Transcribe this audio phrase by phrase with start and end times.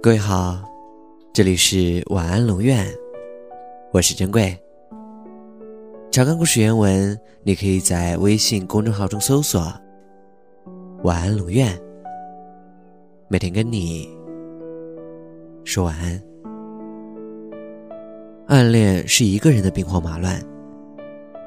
[0.00, 0.56] 各位好，
[1.32, 2.86] 这里是晚安龙院，
[3.90, 4.56] 我是珍贵。
[6.12, 9.60] 查看故事原文，你可以在微信公众号中搜索
[11.02, 11.76] “晚安龙院”，
[13.26, 14.08] 每天跟你
[15.64, 16.22] 说晚安。
[18.46, 20.40] 暗恋是一个人的兵荒马乱，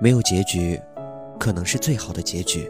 [0.01, 0.77] 没有结局，
[1.39, 2.69] 可能是最好的结局。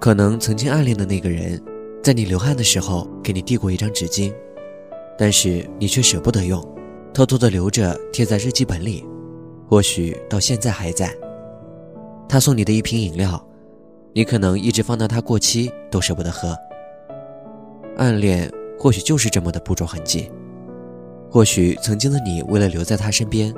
[0.00, 1.62] 可能曾经暗恋的那个人，
[2.02, 4.32] 在你流汗的时候给你递过一张纸巾，
[5.18, 6.58] 但是你却舍不得用，
[7.12, 9.04] 偷偷的留着贴在日记本里，
[9.68, 11.14] 或许到现在还在。
[12.26, 13.46] 他送你的一瓶饮料，
[14.14, 16.56] 你可能一直放到它过期都舍不得喝。
[17.98, 20.30] 暗恋或许就是这么的不着痕迹，
[21.30, 23.54] 或许曾经的你为了留在他身边，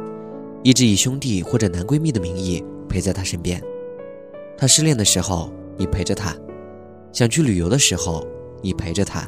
[0.64, 3.62] 一直以兄弟或者男闺蜜的名义陪在他身边，
[4.56, 5.48] 他失恋的时候。
[5.76, 6.34] 你陪着他，
[7.12, 8.26] 想去旅游的时候，
[8.60, 9.22] 你陪着他；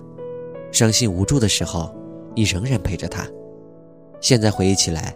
[0.73, 1.95] 伤心无助的时候，
[2.34, 3.27] 你仍然陪着他。
[4.20, 5.15] 现在回忆起来，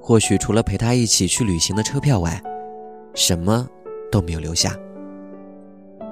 [0.00, 2.42] 或许除了陪他一起去旅行的车票外，
[3.14, 3.68] 什么
[4.10, 4.76] 都没有留下。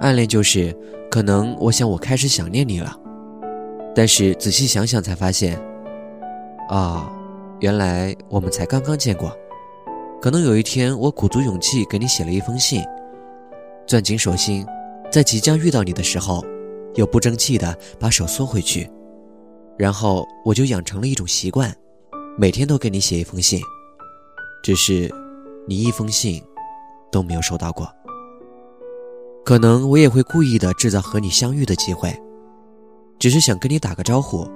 [0.01, 0.75] 暗恋就是，
[1.11, 2.99] 可能我想我开始想念你了，
[3.95, 5.61] 但是仔细想想才发现，
[6.69, 7.13] 啊，
[7.61, 9.37] 原来我们才刚刚见过。
[10.23, 12.83] 可能有一天我鼓足勇气给你写了一封信。
[13.91, 14.65] 攥紧手心，
[15.11, 16.45] 在即将遇到你的时候，
[16.95, 18.89] 又不争气的把手缩回去，
[19.77, 21.77] 然后我就养成了一种习惯，
[22.39, 23.61] 每天都给你写一封信，
[24.63, 25.13] 只是
[25.67, 26.41] 你一封信
[27.11, 27.93] 都没有收到过。
[29.45, 32.17] 可能我也会故意的制造和你相遇的机会，
[33.19, 34.49] 只是想跟你打个招呼，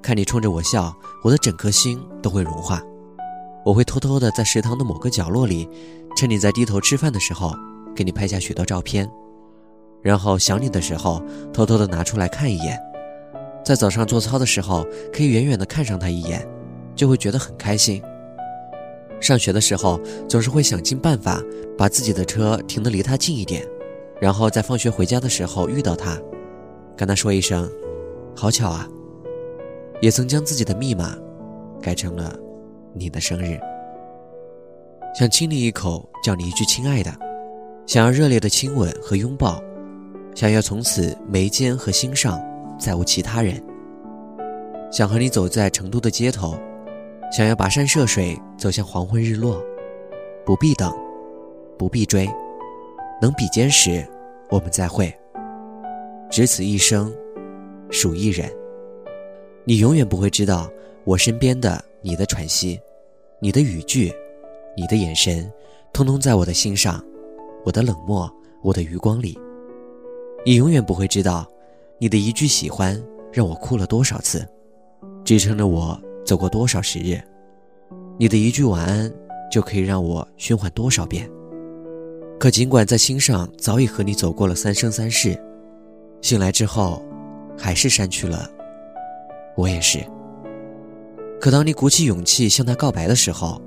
[0.00, 2.80] 看你冲着我笑，我的整颗心都会融化。
[3.64, 5.68] 我会偷偷的在食堂的某个角落里，
[6.14, 7.52] 趁你在低头吃饭的时候。
[7.94, 9.08] 给你拍下许多照片，
[10.02, 12.78] 然后想你的时候，偷偷的拿出来看一眼。
[13.64, 16.46] 在早上做操的时候，可以远远的看上他一眼，
[16.94, 18.02] 就会觉得很开心。
[19.20, 21.42] 上学的时候，总是会想尽办法
[21.76, 23.62] 把自己的车停得离他近一点，
[24.18, 26.18] 然后在放学回家的时候遇到他，
[26.96, 27.70] 跟他说一声
[28.34, 28.88] “好巧啊”。
[30.00, 31.14] 也曾将自己的密码
[31.82, 32.34] 改成了
[32.94, 33.60] 你的生日，
[35.14, 37.12] 想亲你一口，叫你一句“亲爱的”。
[37.90, 39.60] 想要热烈的亲吻和拥抱，
[40.32, 42.40] 想要从此眉间和心上
[42.78, 43.60] 再无其他人。
[44.92, 46.56] 想和你走在成都的街头，
[47.32, 49.60] 想要跋山涉水走向黄昏日落，
[50.46, 50.96] 不必等，
[51.76, 52.30] 不必追，
[53.20, 54.06] 能比肩时，
[54.50, 55.12] 我们再会。
[56.30, 57.12] 只此一生，
[57.90, 58.48] 属一人。
[59.64, 60.70] 你永远不会知道，
[61.02, 62.78] 我身边的你的喘息，
[63.40, 64.12] 你的语句，
[64.76, 65.52] 你的眼神，
[65.92, 67.04] 通通在我的心上。
[67.64, 68.30] 我的冷漠，
[68.62, 69.38] 我的余光里，
[70.44, 71.46] 你永远不会知道，
[71.98, 73.00] 你的一句喜欢
[73.32, 74.46] 让我哭了多少次，
[75.24, 77.20] 支撑着我走过多少时日，
[78.18, 79.12] 你的一句晚安
[79.50, 81.30] 就可以让我循环多少遍。
[82.38, 85.38] 可尽管在心上早已和你走过了三生三世，
[86.22, 87.02] 醒来之后，
[87.58, 88.50] 还是删去了。
[89.56, 89.98] 我也是。
[91.38, 93.60] 可当你鼓起勇气向他告白的时候，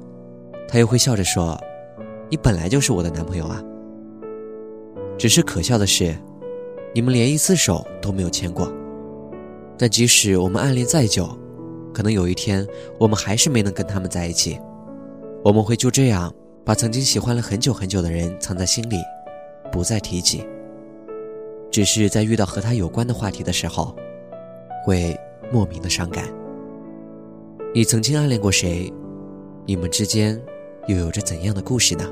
[0.68, 1.60] 他又会笑着说
[2.30, 3.62] ：“你本来就是我的男朋友啊。”
[5.24, 6.14] 只是可笑的是，
[6.94, 8.70] 你们连一次手都没有牵过。
[9.78, 11.30] 但即使我们暗恋再久，
[11.94, 12.68] 可能有一天
[13.00, 14.60] 我们还是没能跟他们在一起。
[15.42, 16.30] 我们会就这样
[16.66, 18.98] 把曾经喜欢了很久很久的人藏在心里，
[19.72, 20.46] 不再提起。
[21.72, 23.96] 只是在遇到和他有关的话题的时候，
[24.84, 25.18] 会
[25.54, 26.28] 莫名的伤感。
[27.74, 28.92] 你曾经暗恋过谁？
[29.66, 30.38] 你们之间
[30.88, 32.12] 又有着怎样的故事呢？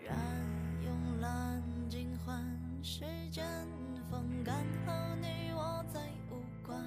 [2.83, 3.45] 时间
[4.09, 4.55] 风干
[4.87, 6.01] 后你我再
[6.31, 6.83] 无关。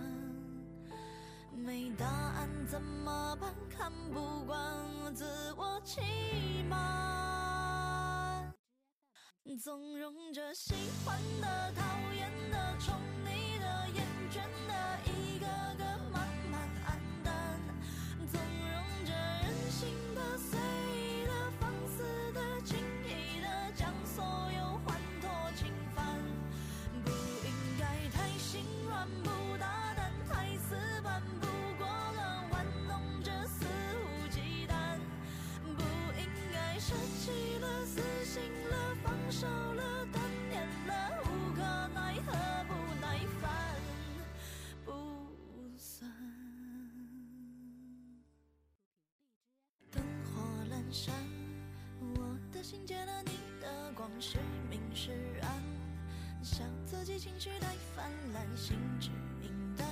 [1.56, 3.54] 没答案怎么办？
[3.70, 6.00] 看不惯自我欺
[6.68, 8.52] 瞒，
[9.62, 10.74] 纵容着喜
[11.04, 11.72] 欢的。
[11.74, 11.82] 讨
[12.12, 14.74] 厌的、宠你的、厌倦的，
[15.06, 15.46] 一个
[15.78, 15.93] 个。
[50.94, 51.12] 山，
[51.98, 54.38] 我的心借了你的光，是
[54.70, 55.10] 明是
[55.42, 55.50] 暗，
[56.40, 59.10] 笑自己情绪太泛滥，心智
[59.40, 59.84] 明淡，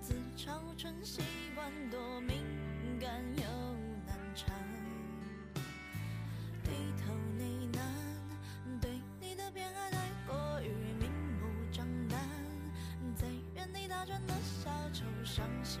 [0.00, 1.20] 自嘲成习
[1.54, 2.38] 惯，多敏
[2.98, 3.42] 感又
[4.06, 4.50] 难缠，
[6.64, 6.70] 低
[7.04, 8.90] 头呢喃，对
[9.20, 12.18] 你的偏爱太过于明目张胆，
[13.14, 15.78] 在原地打转的小丑，伤心。